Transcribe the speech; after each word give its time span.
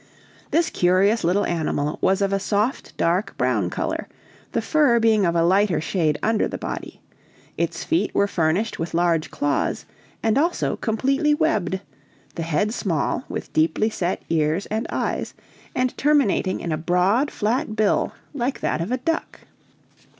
This 0.49 0.71
curious 0.71 1.23
little 1.23 1.45
animal 1.45 1.99
was 2.01 2.23
of 2.23 2.33
a 2.33 2.39
soft, 2.39 2.97
dark 2.97 3.37
brown 3.37 3.69
color, 3.69 4.07
the 4.51 4.59
fur 4.59 4.99
being 4.99 5.27
of 5.27 5.35
a 5.35 5.43
lighter 5.43 5.79
shade 5.79 6.17
under 6.23 6.47
the 6.47 6.57
body; 6.57 7.01
its 7.55 7.83
feet 7.83 8.09
were 8.15 8.25
furnished 8.27 8.79
with 8.79 8.95
large 8.95 9.29
claws, 9.29 9.85
and 10.23 10.39
also 10.39 10.75
completely 10.75 11.35
webbed, 11.35 11.81
the 12.33 12.41
head 12.41 12.73
small, 12.73 13.25
with 13.29 13.53
deeply 13.53 13.91
set 13.91 14.23
eyes 14.31 14.65
and 14.71 14.87
ears, 14.89 15.35
and 15.75 15.95
terminating 15.99 16.61
in 16.61 16.71
a 16.71 16.77
broad 16.77 17.29
flat 17.29 17.75
bill 17.75 18.11
like 18.33 18.59
that 18.61 18.81
of 18.81 18.91
a 18.91 18.97
duck. 18.97 19.41